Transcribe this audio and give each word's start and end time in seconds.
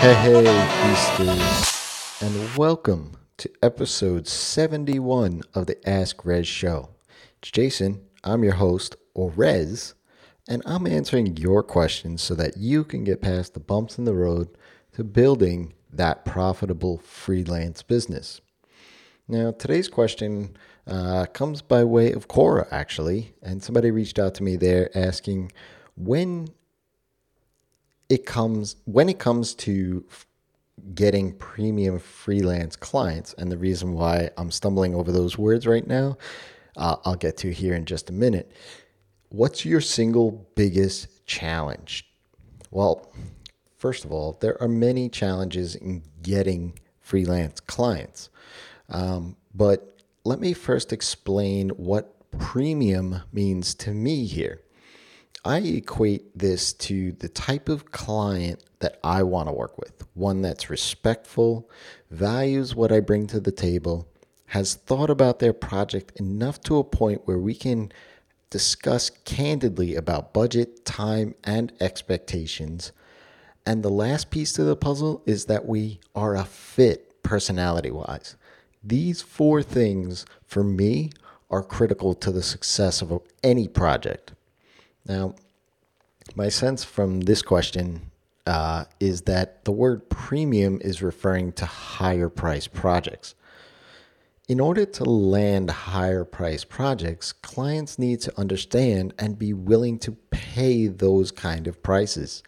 Hey, 0.00 0.14
hey, 0.14 1.04
Feasters, 1.18 2.22
and 2.22 2.56
welcome 2.56 3.16
to 3.36 3.50
episode 3.62 4.26
71 4.26 5.42
of 5.54 5.66
the 5.66 5.88
Ask 5.88 6.24
Rez 6.24 6.46
show. 6.46 6.90
It's 7.42 7.50
Jason, 7.50 8.00
I'm 8.24 8.44
your 8.44 8.54
host, 8.54 8.96
or 9.14 9.30
Rez, 9.30 9.94
and 10.48 10.62
I'm 10.64 10.86
answering 10.86 11.36
your 11.36 11.62
questions 11.62 12.22
so 12.22 12.34
that 12.36 12.56
you 12.56 12.84
can 12.84 13.04
get 13.04 13.20
past 13.20 13.54
the 13.54 13.60
bumps 13.60 13.98
in 13.98 14.04
the 14.04 14.14
road 14.14 14.48
to 14.92 15.04
building 15.04 15.74
that 15.92 16.24
profitable 16.24 16.98
freelance 16.98 17.82
business. 17.82 18.40
Now, 19.26 19.50
today's 19.52 19.88
question 19.88 20.56
uh, 20.86 21.26
comes 21.26 21.60
by 21.60 21.84
way 21.84 22.12
of 22.12 22.28
Quora, 22.28 22.66
actually, 22.70 23.34
and 23.42 23.62
somebody 23.62 23.90
reached 23.90 24.18
out 24.18 24.34
to 24.36 24.42
me 24.42 24.56
there 24.56 24.90
asking 24.96 25.52
when 25.96 26.48
it 28.08 28.24
comes 28.24 28.76
when 28.84 29.08
it 29.08 29.18
comes 29.18 29.54
to 29.54 30.04
getting 30.94 31.32
premium 31.34 31.98
freelance 31.98 32.76
clients 32.76 33.34
and 33.34 33.50
the 33.50 33.58
reason 33.58 33.92
why 33.92 34.30
i'm 34.36 34.50
stumbling 34.50 34.94
over 34.94 35.10
those 35.12 35.36
words 35.36 35.66
right 35.66 35.86
now 35.86 36.16
uh, 36.76 36.96
i'll 37.04 37.16
get 37.16 37.36
to 37.36 37.52
here 37.52 37.74
in 37.74 37.84
just 37.84 38.10
a 38.10 38.12
minute. 38.12 38.52
What's 39.30 39.64
your 39.64 39.80
single 39.80 40.48
biggest 40.54 41.26
challenge? 41.26 42.08
Well 42.70 43.12
first 43.76 44.04
of 44.04 44.12
all 44.12 44.38
there 44.40 44.60
are 44.62 44.68
many 44.68 45.08
challenges 45.08 45.74
in 45.74 46.02
getting 46.22 46.78
freelance 47.00 47.60
clients. 47.60 48.30
Um, 48.88 49.36
but 49.54 50.02
let 50.24 50.40
me 50.40 50.52
first 50.52 50.92
explain 50.92 51.70
what 51.70 52.14
premium 52.38 53.22
means 53.32 53.74
to 53.74 53.90
me 53.92 54.24
here 54.26 54.60
I 55.48 55.60
equate 55.60 56.38
this 56.38 56.74
to 56.74 57.12
the 57.12 57.30
type 57.30 57.70
of 57.70 57.90
client 57.90 58.62
that 58.80 59.00
I 59.02 59.22
want 59.22 59.48
to 59.48 59.54
work 59.54 59.78
with 59.78 60.06
one 60.12 60.42
that's 60.42 60.68
respectful, 60.68 61.70
values 62.10 62.74
what 62.74 62.92
I 62.92 63.00
bring 63.00 63.26
to 63.28 63.40
the 63.40 63.50
table, 63.50 64.06
has 64.48 64.74
thought 64.74 65.08
about 65.08 65.38
their 65.38 65.54
project 65.54 66.12
enough 66.20 66.60
to 66.64 66.76
a 66.76 66.84
point 66.84 67.22
where 67.24 67.38
we 67.38 67.54
can 67.54 67.90
discuss 68.50 69.08
candidly 69.24 69.94
about 69.94 70.34
budget, 70.34 70.84
time, 70.84 71.34
and 71.44 71.72
expectations. 71.80 72.92
And 73.64 73.82
the 73.82 73.88
last 73.88 74.30
piece 74.30 74.52
to 74.52 74.64
the 74.64 74.76
puzzle 74.76 75.22
is 75.24 75.46
that 75.46 75.64
we 75.64 75.98
are 76.14 76.36
a 76.36 76.44
fit 76.44 77.22
personality 77.22 77.90
wise. 77.90 78.36
These 78.84 79.22
four 79.22 79.62
things, 79.62 80.26
for 80.44 80.62
me, 80.62 81.10
are 81.50 81.62
critical 81.62 82.12
to 82.16 82.30
the 82.30 82.42
success 82.42 83.00
of 83.00 83.22
any 83.42 83.66
project. 83.66 84.34
Now, 85.08 85.34
my 86.36 86.50
sense 86.50 86.84
from 86.84 87.22
this 87.22 87.40
question 87.40 88.10
uh, 88.46 88.84
is 89.00 89.22
that 89.22 89.64
the 89.64 89.72
word 89.72 90.08
premium 90.10 90.80
is 90.82 91.02
referring 91.02 91.52
to 91.52 91.66
higher 91.66 92.28
price 92.28 92.66
projects. 92.66 93.34
In 94.48 94.60
order 94.60 94.86
to 94.86 95.04
land 95.04 95.70
higher 95.70 96.24
price 96.24 96.64
projects, 96.64 97.32
clients 97.32 97.98
need 97.98 98.20
to 98.22 98.38
understand 98.38 99.12
and 99.18 99.38
be 99.38 99.52
willing 99.52 99.98
to 100.00 100.12
pay 100.30 100.86
those 100.86 101.30
kind 101.30 101.66
of 101.66 101.82
prices. 101.82 102.42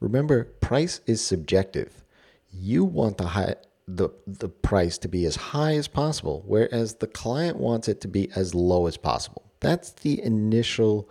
Remember, 0.00 0.44
price 0.44 1.00
is 1.06 1.24
subjective. 1.24 2.04
You 2.52 2.84
want 2.84 3.16
the 3.16 3.28
high, 3.28 3.54
the, 3.86 4.10
the 4.26 4.50
price 4.50 4.98
to 4.98 5.08
be 5.08 5.24
as 5.24 5.36
high 5.36 5.74
as 5.76 5.88
possible, 5.88 6.44
whereas 6.46 6.96
the 6.96 7.06
client 7.06 7.56
wants 7.56 7.88
it 7.88 8.02
to 8.02 8.08
be 8.08 8.30
as 8.36 8.54
low 8.54 8.86
as 8.86 8.98
possible. 8.98 9.42
That's 9.60 9.90
the 9.92 10.22
initial 10.22 11.08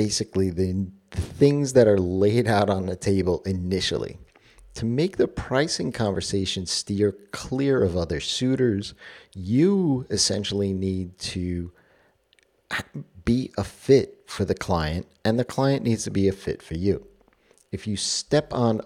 basically 0.00 0.48
the 0.48 0.86
things 1.10 1.74
that 1.74 1.86
are 1.86 1.98
laid 1.98 2.48
out 2.48 2.70
on 2.70 2.86
the 2.86 2.96
table 2.96 3.42
initially. 3.44 4.16
To 4.76 4.86
make 4.86 5.18
the 5.18 5.28
pricing 5.28 5.92
conversation 5.92 6.64
steer 6.64 7.12
clear 7.32 7.84
of 7.84 7.98
other 7.98 8.18
suitors, 8.18 8.94
you 9.34 10.06
essentially 10.08 10.72
need 10.72 11.18
to 11.18 11.70
be 13.26 13.52
a 13.58 13.64
fit 13.64 14.22
for 14.26 14.46
the 14.46 14.54
client, 14.54 15.06
and 15.22 15.38
the 15.38 15.44
client 15.44 15.82
needs 15.84 16.04
to 16.04 16.10
be 16.10 16.28
a 16.28 16.32
fit 16.32 16.62
for 16.62 16.76
you. 16.78 17.06
If 17.70 17.86
you 17.86 17.98
step 17.98 18.54
on 18.54 18.80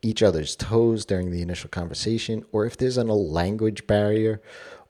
each 0.00 0.22
other's 0.22 0.56
toes 0.56 1.04
during 1.04 1.30
the 1.30 1.42
initial 1.42 1.68
conversation, 1.68 2.42
or 2.52 2.64
if 2.64 2.78
there's 2.78 2.96
a 2.96 3.04
language 3.04 3.86
barrier, 3.86 4.40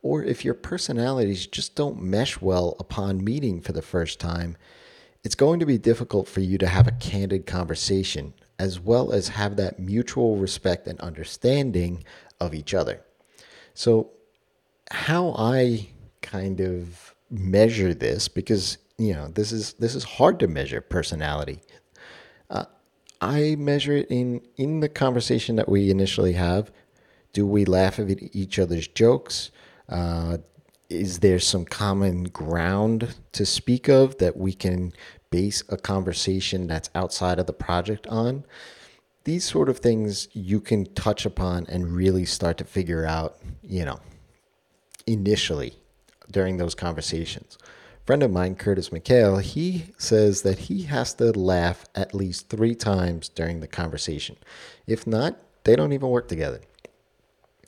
or 0.02 0.22
if 0.22 0.44
your 0.44 0.54
personalities 0.54 1.48
just 1.48 1.74
don't 1.74 2.00
mesh 2.00 2.40
well 2.40 2.76
upon 2.78 3.24
meeting 3.24 3.60
for 3.60 3.72
the 3.72 3.82
first 3.82 4.20
time, 4.20 4.56
it's 5.24 5.34
going 5.34 5.58
to 5.60 5.66
be 5.66 5.78
difficult 5.78 6.28
for 6.28 6.40
you 6.40 6.58
to 6.58 6.66
have 6.68 6.86
a 6.86 6.92
candid 6.92 7.46
conversation 7.46 8.34
as 8.58 8.78
well 8.78 9.10
as 9.10 9.28
have 9.28 9.56
that 9.56 9.80
mutual 9.80 10.36
respect 10.36 10.86
and 10.86 11.00
understanding 11.00 12.04
of 12.40 12.54
each 12.54 12.74
other. 12.74 13.00
So, 13.72 14.10
how 14.90 15.34
I 15.36 15.88
kind 16.22 16.60
of 16.60 17.14
measure 17.30 17.94
this, 17.94 18.28
because 18.28 18.78
you 18.98 19.12
know 19.12 19.28
this 19.28 19.50
is 19.50 19.72
this 19.74 19.94
is 19.94 20.04
hard 20.04 20.38
to 20.40 20.46
measure 20.46 20.80
personality. 20.80 21.60
Uh, 22.50 22.66
I 23.20 23.56
measure 23.56 23.96
it 23.96 24.06
in 24.10 24.42
in 24.56 24.80
the 24.80 24.88
conversation 24.88 25.56
that 25.56 25.68
we 25.68 25.90
initially 25.90 26.34
have. 26.34 26.70
Do 27.32 27.46
we 27.46 27.64
laugh 27.64 27.98
at 27.98 28.08
each 28.10 28.58
other's 28.58 28.86
jokes? 28.86 29.50
Uh, 29.88 30.38
is 30.94 31.18
there 31.18 31.38
some 31.38 31.64
common 31.64 32.24
ground 32.24 33.14
to 33.32 33.44
speak 33.44 33.88
of 33.88 34.18
that 34.18 34.36
we 34.36 34.52
can 34.52 34.92
base 35.30 35.62
a 35.68 35.76
conversation 35.76 36.66
that's 36.66 36.90
outside 36.94 37.38
of 37.38 37.46
the 37.46 37.52
project 37.52 38.06
on? 38.06 38.44
These 39.24 39.44
sort 39.44 39.68
of 39.68 39.78
things 39.78 40.28
you 40.32 40.60
can 40.60 40.84
touch 40.94 41.26
upon 41.26 41.66
and 41.68 41.94
really 41.96 42.24
start 42.24 42.58
to 42.58 42.64
figure 42.64 43.06
out, 43.06 43.38
you 43.62 43.84
know, 43.84 44.00
initially 45.06 45.78
during 46.30 46.56
those 46.56 46.74
conversations. 46.74 47.58
Friend 48.06 48.22
of 48.22 48.30
mine, 48.30 48.54
Curtis 48.54 48.90
McHale, 48.90 49.40
he 49.40 49.86
says 49.96 50.42
that 50.42 50.58
he 50.60 50.82
has 50.82 51.14
to 51.14 51.32
laugh 51.32 51.86
at 51.94 52.14
least 52.14 52.50
three 52.50 52.74
times 52.74 53.30
during 53.30 53.60
the 53.60 53.66
conversation. 53.66 54.36
If 54.86 55.06
not, 55.06 55.38
they 55.64 55.74
don't 55.74 55.92
even 55.92 56.10
work 56.10 56.28
together. 56.28 56.60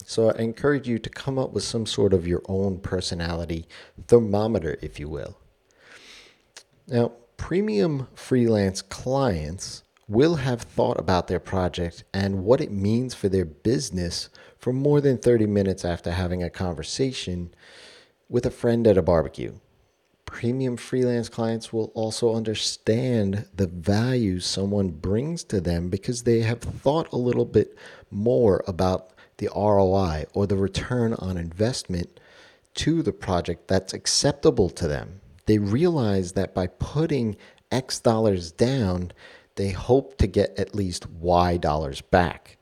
So 0.08 0.30
I 0.30 0.38
encourage 0.38 0.86
you 0.86 1.00
to 1.00 1.10
come 1.10 1.36
up 1.36 1.52
with 1.52 1.64
some 1.64 1.84
sort 1.84 2.14
of 2.14 2.28
your 2.28 2.40
own 2.48 2.78
personality 2.78 3.66
thermometer, 4.06 4.78
if 4.80 5.00
you 5.00 5.08
will. 5.08 5.36
Now, 6.86 7.10
premium 7.36 8.06
freelance 8.14 8.82
clients 8.82 9.82
will 10.06 10.36
have 10.36 10.62
thought 10.62 11.00
about 11.00 11.26
their 11.26 11.40
project 11.40 12.04
and 12.14 12.44
what 12.44 12.60
it 12.60 12.70
means 12.70 13.14
for 13.14 13.28
their 13.28 13.44
business 13.44 14.28
for 14.56 14.72
more 14.72 15.00
than 15.00 15.18
30 15.18 15.46
minutes 15.46 15.84
after 15.84 16.12
having 16.12 16.40
a 16.40 16.50
conversation 16.50 17.52
with 18.28 18.46
a 18.46 18.50
friend 18.50 18.86
at 18.86 18.96
a 18.96 19.02
barbecue. 19.02 19.54
Premium 20.24 20.76
freelance 20.76 21.28
clients 21.28 21.72
will 21.72 21.90
also 21.96 22.32
understand 22.32 23.48
the 23.56 23.66
value 23.66 24.38
someone 24.38 24.90
brings 24.90 25.42
to 25.42 25.60
them 25.60 25.88
because 25.88 26.22
they 26.22 26.42
have 26.42 26.60
thought 26.60 27.10
a 27.12 27.16
little 27.16 27.44
bit 27.44 27.76
more 28.08 28.62
about 28.68 29.10
the 29.38 29.48
ROI 29.54 30.26
or 30.32 30.46
the 30.46 30.56
return 30.56 31.14
on 31.14 31.36
investment 31.36 32.20
to 32.74 33.02
the 33.02 33.12
project 33.12 33.68
that's 33.68 33.92
acceptable 33.92 34.70
to 34.70 34.86
them. 34.86 35.20
They 35.46 35.58
realize 35.58 36.32
that 36.32 36.54
by 36.54 36.66
putting 36.66 37.36
X 37.70 38.00
dollars 38.00 38.52
down, 38.52 39.12
they 39.56 39.70
hope 39.70 40.18
to 40.18 40.26
get 40.26 40.58
at 40.58 40.74
least 40.74 41.08
Y 41.08 41.56
dollars 41.56 42.00
back. 42.00 42.58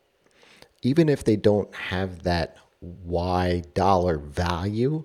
Even 0.83 1.09
if 1.09 1.25
they 1.25 1.37
don't 1.37 1.75
have 1.75 2.23
that 2.23 2.57
Y 2.81 3.63
dollar 3.75 4.19
value, 4.19 5.05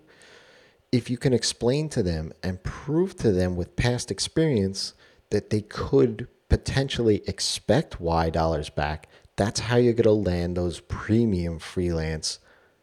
if 0.91 1.09
you 1.09 1.18
can 1.18 1.34
explain 1.34 1.90
to 1.90 2.03
them 2.03 2.34
and 2.44 2.63
prove 2.63 3.16
to 3.18 3.31
them 3.31 3.56
with 3.56 3.75
past 3.75 4.12
experience 4.12 4.94
that 5.29 5.50
they 5.50 5.62
could 5.62 6.28
potentially 6.49 7.22
expect 7.28 8.02
Y 8.02 8.29
dollars 8.29 8.70
back, 8.70 9.08
that's 9.40 9.62
how 9.62 9.78
you're 9.78 9.94
going 9.94 10.03
to 10.03 10.30
land 10.32 10.58
those 10.58 10.82
premium 10.82 11.59
freelance 11.59 12.40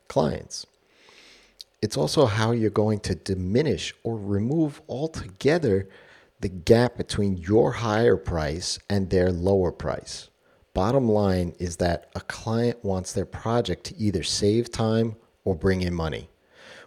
clients. 0.08 0.66
It's 1.82 1.98
also 1.98 2.24
how 2.24 2.52
you're 2.52 2.70
going 2.70 3.00
to 3.00 3.14
diminish 3.14 3.94
or 4.02 4.16
remove 4.16 4.80
altogether 4.88 5.86
the 6.40 6.48
gap 6.48 6.96
between 6.96 7.36
your 7.36 7.72
higher 7.72 8.16
price 8.16 8.78
and 8.88 9.10
their 9.10 9.30
lower 9.30 9.70
price. 9.70 10.30
Bottom 10.72 11.10
line 11.10 11.54
is 11.58 11.76
that 11.76 12.08
a 12.14 12.22
client 12.22 12.82
wants 12.82 13.12
their 13.12 13.26
project 13.26 13.84
to 13.84 13.96
either 13.98 14.22
save 14.22 14.72
time 14.72 15.16
or 15.44 15.54
bring 15.54 15.82
in 15.82 15.92
money, 15.92 16.30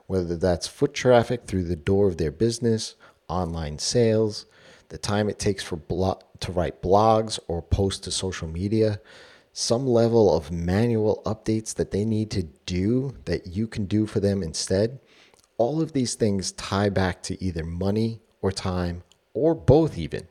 whether 0.07 0.35
that's 0.35 0.67
foot 0.67 0.95
traffic 0.95 1.45
through 1.45 1.65
the 1.65 1.75
door 1.75 2.07
of 2.07 2.17
their 2.17 2.31
business, 2.31 2.95
online 3.27 3.77
sales, 3.77 4.47
the 4.87 4.97
time 4.97 5.29
it 5.29 5.37
takes 5.37 5.63
for 5.63 5.75
blo- 5.75 6.19
to 6.39 6.51
write 6.51 6.81
blogs 6.81 7.37
or 7.47 7.61
post 7.61 8.03
to 8.05 8.09
social 8.09 8.47
media, 8.47 8.99
some 9.59 9.85
level 9.85 10.33
of 10.33 10.51
manual 10.51 11.21
updates 11.25 11.73
that 11.73 11.91
they 11.91 12.05
need 12.05 12.31
to 12.31 12.43
do 12.65 13.13
that 13.25 13.45
you 13.45 13.67
can 13.67 13.83
do 13.85 14.05
for 14.05 14.21
them 14.21 14.41
instead, 14.41 14.97
all 15.57 15.81
of 15.81 15.91
these 15.91 16.15
things 16.15 16.53
tie 16.53 16.87
back 16.87 17.21
to 17.21 17.43
either 17.43 17.65
money 17.65 18.21
or 18.41 18.53
time 18.53 19.03
or 19.33 19.53
both, 19.53 19.97
even. 19.97 20.25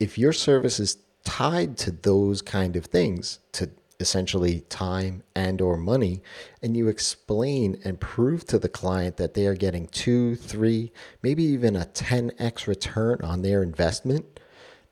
If 0.00 0.16
your 0.16 0.32
service 0.32 0.80
is 0.80 0.96
tied 1.24 1.76
to 1.78 1.90
those 1.90 2.40
kind 2.40 2.74
of 2.74 2.86
things, 2.86 3.38
to 3.52 3.68
essentially 4.00 4.62
time 4.62 5.22
and 5.36 5.60
or 5.60 5.76
money 5.76 6.22
and 6.62 6.74
you 6.74 6.88
explain 6.88 7.78
and 7.84 8.00
prove 8.00 8.46
to 8.46 8.58
the 8.58 8.68
client 8.68 9.18
that 9.18 9.34
they 9.34 9.46
are 9.46 9.54
getting 9.54 9.86
2 9.88 10.34
3 10.34 10.90
maybe 11.22 11.44
even 11.44 11.76
a 11.76 11.84
10x 11.84 12.66
return 12.66 13.20
on 13.22 13.42
their 13.42 13.62
investment 13.62 14.40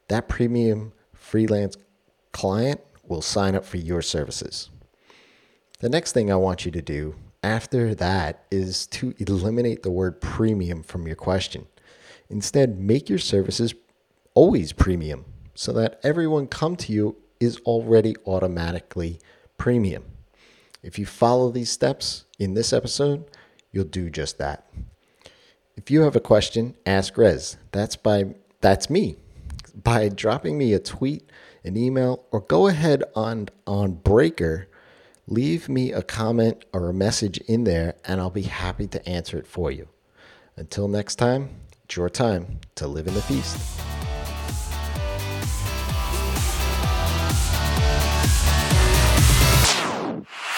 that 0.07 0.29
premium 0.29 0.93
freelance 1.13 1.77
client 2.31 2.81
will 3.11 3.23
sign 3.23 3.55
up 3.55 3.65
for 3.65 3.77
your 3.77 4.01
services 4.01 4.71
the 5.81 5.89
next 5.89 6.13
thing 6.13 6.31
i 6.33 6.37
want 6.37 6.65
you 6.65 6.71
to 6.71 6.83
do 6.83 7.15
after 7.43 7.95
that 7.95 8.45
is 8.51 8.87
to 8.87 9.15
eliminate 9.19 9.83
the 9.83 9.91
word 9.91 10.21
premium 10.21 10.83
from 10.83 11.07
your 11.07 11.17
question 11.17 11.67
instead 12.29 12.79
make 12.79 13.09
your 13.09 13.19
services 13.19 13.75
always 14.35 14.73
premium 14.73 15.25
so 15.55 15.73
that 15.73 16.01
everyone 16.03 16.47
come 16.47 16.77
to 16.77 16.93
you 16.93 17.17
is 17.41 17.59
already 17.61 18.15
automatically 18.27 19.19
premium. 19.57 20.05
If 20.83 20.99
you 20.99 21.07
follow 21.07 21.51
these 21.51 21.71
steps 21.71 22.25
in 22.39 22.55
this 22.55 22.73
episode, 22.73 23.25
you'll 23.73 23.85
do 23.85 24.11
just 24.11 24.39
that. 24.39 24.67
If 25.77 25.91
you 25.91 26.03
have 26.03 26.17
a 26.17 26.21
question, 26.21 26.77
ask 26.87 27.17
Rez. 27.17 27.57
That's 27.73 27.97
by 27.97 28.35
that's 28.61 28.91
me. 28.91 29.17
By 29.75 30.09
dropping 30.09 30.59
me 30.59 30.75
a 30.75 30.79
tweet, 30.79 31.31
an 31.65 31.77
email, 31.77 32.25
or 32.31 32.41
go 32.41 32.67
ahead 32.67 33.05
on 33.15 33.49
on 33.67 33.93
Breaker, 33.95 34.69
leave 35.27 35.69
me 35.69 35.93
a 35.93 36.03
comment 36.03 36.65
or 36.73 36.89
a 36.89 36.95
message 36.95 37.39
in 37.39 37.65
there 37.65 37.95
and 38.05 38.21
I'll 38.21 38.31
be 38.31 38.43
happy 38.43 38.87
to 38.89 39.09
answer 39.09 39.39
it 39.39 39.47
for 39.47 39.71
you. 39.71 39.89
Until 40.57 40.89
next 40.89 41.17
time, 41.17 41.51
it's 41.85 41.97
your 41.97 42.11
time 42.11 42.61
to 42.75 42.87
live 42.87 43.07
in 43.07 43.15
the 43.15 43.23
feast. 43.23 43.59